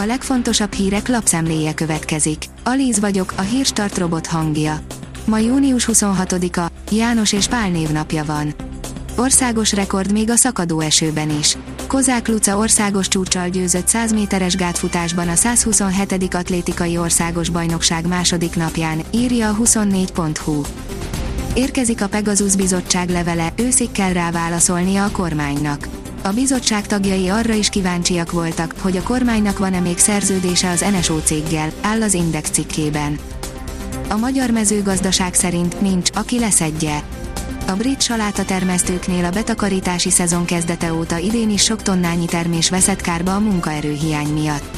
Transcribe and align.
A 0.00 0.06
legfontosabb 0.06 0.72
hírek 0.72 1.08
lapszemléje 1.08 1.74
következik. 1.74 2.44
Alíz 2.64 3.00
vagyok, 3.00 3.32
a 3.36 3.40
hírstart 3.40 3.98
robot 3.98 4.26
hangja. 4.26 4.80
Ma 5.24 5.38
június 5.38 5.88
26-a, 5.92 6.66
János 6.90 7.32
és 7.32 7.46
Pál 7.46 7.70
névnapja 7.70 8.24
van. 8.24 8.54
Országos 9.16 9.72
rekord 9.72 10.12
még 10.12 10.30
a 10.30 10.36
szakadó 10.36 10.80
esőben 10.80 11.30
is. 11.38 11.56
Kozák 11.86 12.28
Luca 12.28 12.56
országos 12.56 13.08
csúcsal 13.08 13.48
győzött 13.48 13.88
100 13.88 14.12
méteres 14.12 14.54
gátfutásban 14.54 15.28
a 15.28 15.34
127. 15.34 16.34
atlétikai 16.34 16.98
országos 16.98 17.48
bajnokság 17.48 18.06
második 18.06 18.56
napján, 18.56 19.02
írja 19.10 19.48
a 19.48 19.56
24.hu. 19.56 20.62
Érkezik 21.54 22.02
a 22.02 22.08
Pegasus 22.08 22.56
bizottság 22.56 23.08
levele, 23.08 23.52
őszig 23.56 23.90
kell 23.92 24.12
rá 24.12 24.30
válaszolnia 24.30 25.04
a 25.04 25.10
kormánynak. 25.10 25.97
A 26.28 26.32
bizottság 26.32 26.86
tagjai 26.86 27.28
arra 27.28 27.52
is 27.52 27.68
kíváncsiak 27.68 28.32
voltak, 28.32 28.74
hogy 28.80 28.96
a 28.96 29.02
kormánynak 29.02 29.58
van-e 29.58 29.80
még 29.80 29.98
szerződése 29.98 30.70
az 30.70 30.80
NSO 30.80 31.18
céggel, 31.18 31.70
áll 31.80 32.02
az 32.02 32.14
Index 32.14 32.50
cikkében. 32.50 33.18
A 34.08 34.16
magyar 34.16 34.50
mezőgazdaság 34.50 35.34
szerint 35.34 35.80
nincs, 35.80 36.10
aki 36.14 36.38
leszedje. 36.38 37.02
A 37.66 37.72
brit 37.72 38.02
saláta 38.02 38.44
termesztőknél 38.44 39.24
a 39.24 39.30
betakarítási 39.30 40.10
szezon 40.10 40.44
kezdete 40.44 40.94
óta 40.94 41.18
idén 41.18 41.50
is 41.50 41.62
sok 41.62 41.82
tonnányi 41.82 42.26
termés 42.26 42.70
veszett 42.70 43.00
kárba 43.00 43.34
a 43.34 43.40
munkaerőhiány 43.40 44.28
miatt. 44.28 44.76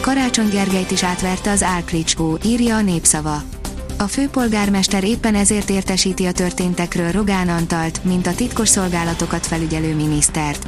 Karácsony 0.00 0.48
Gergelyt 0.48 0.90
is 0.90 1.02
átverte 1.02 1.50
az 1.50 1.62
Álklicskó, 1.62 2.38
írja 2.44 2.76
a 2.76 2.82
népszava. 2.82 3.42
A 3.98 4.06
főpolgármester 4.06 5.04
éppen 5.04 5.34
ezért 5.34 5.70
értesíti 5.70 6.24
a 6.24 6.32
történtekről 6.32 7.10
Rogán 7.10 7.48
Antalt, 7.48 8.04
mint 8.04 8.26
a 8.26 8.34
titkos 8.34 8.68
szolgálatokat 8.68 9.46
felügyelő 9.46 9.94
minisztert. 9.94 10.66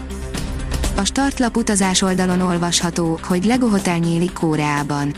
A 0.97 1.05
startlap 1.05 1.57
utazás 1.57 2.03
oldalon 2.03 2.41
olvasható, 2.41 3.19
hogy 3.23 3.45
Lego 3.45 3.69
Hotel 3.69 3.99
nyílik 3.99 4.33
Kóreában. 4.33 5.15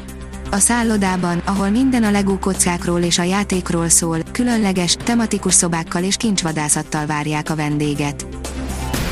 A 0.51 0.57
szállodában, 0.59 1.43
ahol 1.45 1.69
minden 1.71 2.03
a 2.03 2.11
Lego 2.11 2.39
kockákról 2.39 3.01
és 3.01 3.19
a 3.19 3.23
játékról 3.23 3.89
szól, 3.89 4.19
különleges, 4.33 4.97
tematikus 5.05 5.55
szobákkal 5.55 6.03
és 6.03 6.17
kincsvadászattal 6.17 7.07
várják 7.07 7.51
a 7.51 7.55
vendéget. 7.57 8.27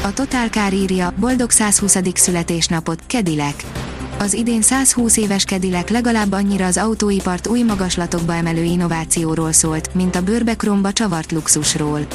A 0.03 0.13
Total 0.13 0.49
Car 0.49 0.73
írja, 0.73 1.13
boldog 1.17 1.51
120. 1.51 1.97
születésnapot, 2.15 3.01
Kedilek. 3.07 3.78
Az 4.21 4.35
idén 4.35 4.63
120 4.63 5.17
éves 5.17 5.45
Kedilek 5.45 5.89
legalább 5.89 6.33
annyira 6.33 6.67
az 6.67 6.77
autóipart 6.77 7.47
új 7.47 7.63
magaslatokba 7.63 8.35
emelő 8.35 8.63
innovációról 8.63 9.53
szólt, 9.53 9.95
mint 9.95 10.17
a 10.17 10.23
bőrbekromba 10.23 10.93
csavart 10.93 11.33
luxusról. 11.33 12.07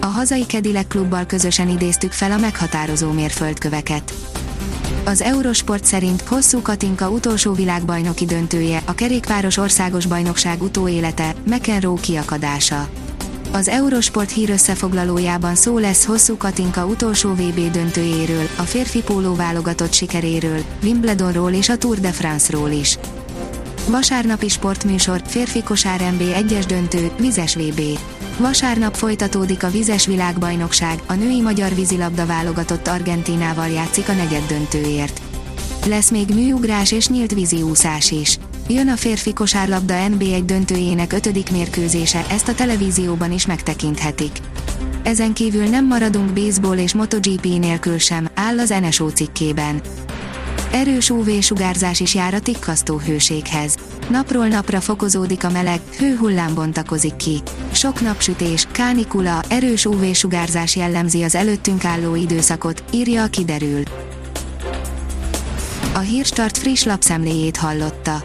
A 0.00 0.06
hazai 0.06 0.46
Kedilek 0.46 0.86
klubbal 0.86 1.26
közösen 1.26 1.68
idéztük 1.68 2.12
fel 2.12 2.32
a 2.32 2.38
meghatározó 2.38 3.10
mérföldköveket. 3.10 4.12
Az 5.04 5.20
Eurosport 5.20 5.84
szerint 5.84 6.20
hosszú 6.20 6.62
Katinka 6.62 7.10
utolsó 7.10 7.52
világbajnoki 7.52 8.24
döntője, 8.24 8.82
a 8.84 8.94
kerékpáros 8.94 9.56
országos 9.56 10.06
bajnokság 10.06 10.62
utóélete, 10.62 11.34
McEnroe 11.46 12.00
kiakadása. 12.00 12.88
Az 13.52 13.68
Eurosport 13.68 14.30
hír 14.30 14.50
összefoglalójában 14.50 15.54
szó 15.54 15.78
lesz 15.78 16.04
hosszú 16.04 16.36
Katinka 16.36 16.86
utolsó 16.86 17.32
VB 17.32 17.70
döntőjéről, 17.70 18.48
a 18.56 18.62
férfi 18.62 19.02
póló 19.02 19.34
válogatott 19.34 19.92
sikeréről, 19.92 20.62
Wimbledonról 20.82 21.52
és 21.52 21.68
a 21.68 21.76
Tour 21.76 22.00
de 22.00 22.12
France-ról 22.12 22.70
is. 22.70 22.98
Vasárnapi 23.88 24.48
sportműsor, 24.48 25.22
férfi 25.26 25.62
kosár 25.62 26.12
MB 26.12 26.22
1-es 26.22 26.64
döntő, 26.66 27.10
vizes 27.18 27.54
VB. 27.54 27.80
Vasárnap 28.38 28.94
folytatódik 28.94 29.62
a 29.62 29.70
vizes 29.70 30.06
világbajnokság, 30.06 31.02
a 31.06 31.14
női 31.14 31.40
magyar 31.40 31.74
vízilabda 31.74 32.26
válogatott 32.26 32.88
Argentinával 32.88 33.68
játszik 33.68 34.08
a 34.08 34.12
negyed 34.12 34.46
döntőért. 34.48 35.20
Lesz 35.86 36.10
még 36.10 36.28
műugrás 36.34 36.92
és 36.92 37.08
nyílt 37.08 37.34
víziúszás 37.34 38.10
is. 38.10 38.38
Jön 38.72 38.88
a 38.88 38.96
férfi 38.96 39.32
kosárlabda 39.32 39.94
NB1 40.08 40.42
döntőjének 40.44 41.12
ötödik 41.12 41.50
mérkőzése, 41.50 42.26
ezt 42.30 42.48
a 42.48 42.54
televízióban 42.54 43.32
is 43.32 43.46
megtekinthetik. 43.46 44.38
Ezen 45.02 45.32
kívül 45.32 45.64
nem 45.64 45.86
maradunk 45.86 46.32
baseball 46.32 46.78
és 46.78 46.94
MotoGP 46.94 47.44
nélkül 47.44 47.98
sem, 47.98 48.28
áll 48.34 48.58
az 48.58 48.74
NSO 48.80 49.08
cikkében. 49.08 49.80
Erős 50.72 51.10
UV-sugárzás 51.10 52.00
is 52.00 52.14
jár 52.14 52.34
a 52.34 52.40
tikkasztó 52.40 52.98
hőséghez. 52.98 53.76
Napról 54.10 54.46
napra 54.46 54.80
fokozódik 54.80 55.44
a 55.44 55.50
meleg, 55.50 55.80
hőhullám 55.98 56.54
bontakozik 56.54 57.16
ki. 57.16 57.42
Sok 57.72 58.00
napsütés, 58.00 58.66
kánikula, 58.72 59.42
erős 59.48 59.84
UV-sugárzás 59.84 60.76
jellemzi 60.76 61.22
az 61.22 61.34
előttünk 61.34 61.84
álló 61.84 62.14
időszakot, 62.14 62.84
írja 62.92 63.22
a 63.22 63.26
kiderül. 63.26 63.82
A 65.94 65.98
Hírstart 65.98 66.58
friss 66.58 66.82
lapszemléjét 66.84 67.56
hallotta. 67.56 68.24